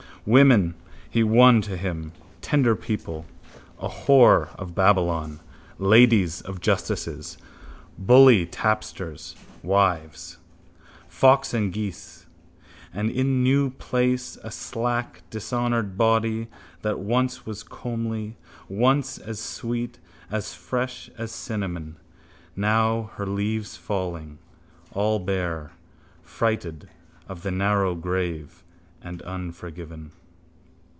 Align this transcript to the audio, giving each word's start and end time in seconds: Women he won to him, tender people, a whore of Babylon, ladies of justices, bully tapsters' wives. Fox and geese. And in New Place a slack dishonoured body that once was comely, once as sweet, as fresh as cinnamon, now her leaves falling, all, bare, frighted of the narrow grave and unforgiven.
Women 0.23 0.75
he 1.09 1.23
won 1.23 1.63
to 1.63 1.75
him, 1.75 2.11
tender 2.41 2.75
people, 2.75 3.25
a 3.79 3.89
whore 3.89 4.55
of 4.55 4.75
Babylon, 4.75 5.39
ladies 5.79 6.41
of 6.41 6.61
justices, 6.61 7.39
bully 7.97 8.45
tapsters' 8.45 9.35
wives. 9.63 10.37
Fox 11.07 11.55
and 11.55 11.73
geese. 11.73 12.27
And 12.93 13.09
in 13.09 13.41
New 13.41 13.71
Place 13.71 14.37
a 14.43 14.51
slack 14.51 15.23
dishonoured 15.31 15.97
body 15.97 16.49
that 16.83 16.99
once 16.99 17.47
was 17.47 17.63
comely, 17.63 18.37
once 18.69 19.17
as 19.17 19.39
sweet, 19.39 19.97
as 20.29 20.53
fresh 20.53 21.09
as 21.17 21.31
cinnamon, 21.31 21.97
now 22.55 23.09
her 23.15 23.25
leaves 23.25 23.75
falling, 23.75 24.37
all, 24.91 25.17
bare, 25.17 25.71
frighted 26.21 26.89
of 27.27 27.41
the 27.41 27.49
narrow 27.49 27.95
grave 27.95 28.63
and 29.03 29.19
unforgiven. 29.23 30.11